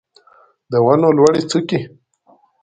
د 0.71 0.73
ونو 0.85 1.09
لوړې 1.17 1.41
څوکې 1.49 1.79